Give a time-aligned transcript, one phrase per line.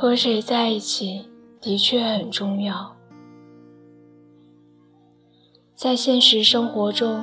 [0.00, 1.26] 和谁在一起
[1.60, 2.96] 的确很重要。
[5.74, 7.22] 在现实生活中，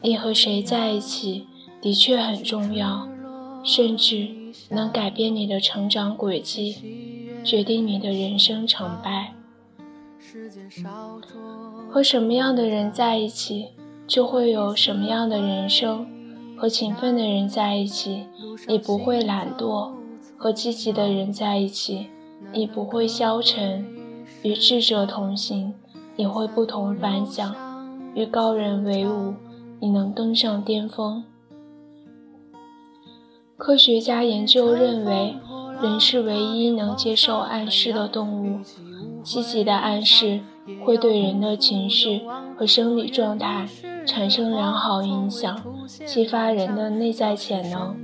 [0.00, 1.46] 你和谁在一起
[1.82, 3.06] 的确很重要，
[3.62, 4.26] 甚至
[4.70, 6.78] 能改变你的成长轨迹，
[7.44, 9.34] 决定你的人生成败。
[11.90, 13.66] 和什么样的人在一起，
[14.06, 16.06] 就会有什么样的人生。
[16.56, 18.24] 和勤奋的人在一起，
[18.66, 19.92] 你不会懒惰；
[20.38, 22.06] 和积极的人在一起，
[22.52, 23.84] 你不会消沉；
[24.42, 25.74] 与智者同行，
[26.16, 27.52] 你会不同凡响；
[28.14, 29.34] 与高人为伍，
[29.80, 31.24] 你能登上巅峰。
[33.56, 35.36] 科学家研究认为，
[35.82, 38.60] 人是唯一能接受暗示的动物。
[39.22, 40.40] 积极的暗示
[40.84, 42.20] 会对人的情绪
[42.58, 43.66] 和生理状态。
[44.06, 47.96] 产生良好影响，激发人的内在潜能，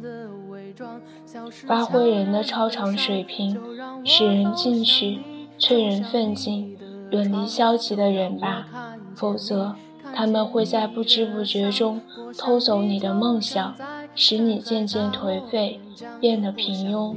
[1.67, 3.59] 发挥人的超常水平，
[4.05, 5.21] 使人进取，
[5.59, 6.77] 催人奋进。
[7.11, 9.75] 远离消极的人吧，否则
[10.15, 12.01] 他们会在不知不觉中
[12.39, 13.75] 偷走你的梦想，
[14.15, 15.81] 使你渐渐颓废，
[16.21, 17.17] 变得平庸。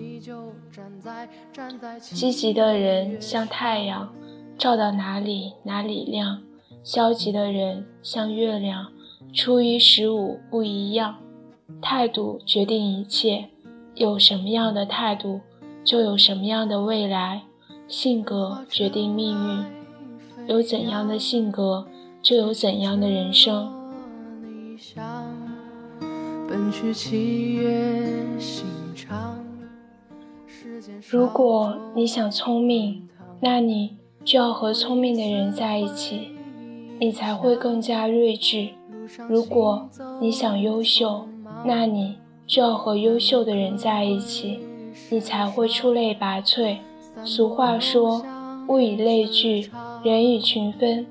[1.99, 4.11] 积极的人像太阳，
[4.57, 6.41] 照到哪里哪里亮。
[6.83, 8.87] 消极的人像月亮，
[9.33, 11.17] 初一十五不一样。
[11.81, 13.49] 态度决定一切，
[13.95, 15.41] 有什么样的态度，
[15.83, 17.43] 就有什么样的未来。
[17.87, 19.65] 性格决定命运，
[20.47, 21.85] 有怎样的性格，
[22.21, 23.71] 就有怎样的人生。
[31.09, 33.07] 如果你想聪明，
[33.41, 36.29] 那你就要和聪明的人在一起。
[36.99, 38.69] 你才会更加睿智。
[39.27, 39.89] 如果
[40.21, 41.27] 你想优秀，
[41.65, 44.59] 那你就要和优秀的人在一起，
[45.09, 46.77] 你才会出类拔萃。
[47.23, 48.25] 俗话说
[48.67, 49.69] ：“物以类聚，
[50.03, 51.05] 人以群分。”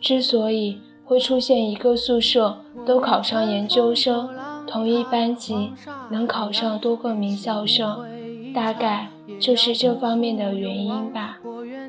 [0.00, 4.30] 之所以会出现一个宿舍都考上研究生，
[4.66, 5.72] 同一班级
[6.10, 8.04] 能考上多个名校生，
[8.54, 9.08] 大概
[9.38, 11.38] 就是这方面的原因吧。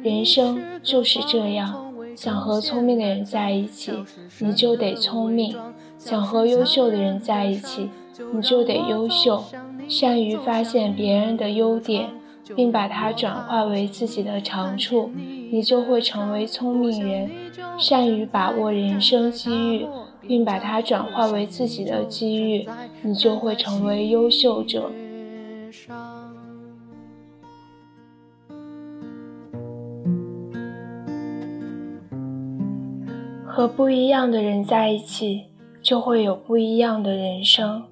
[0.03, 1.90] 人生就是这样。
[2.15, 3.91] 想和聪明的人在一起，
[4.39, 5.53] 你就得聪明；
[5.97, 7.89] 想和优秀的人在一起，
[8.33, 9.43] 你就得优秀。
[9.87, 12.09] 善于发现别人的优点，
[12.55, 15.11] 并把它转化为自己的长处，
[15.51, 17.29] 你就会成为聪明人；
[17.77, 19.87] 善于把握人生机遇，
[20.21, 22.67] 并把它转化为自己的机遇，
[23.01, 24.91] 你就会成为优秀者。
[33.53, 35.47] 和不一样的人在一起，
[35.81, 37.83] 就会有不一样的人生。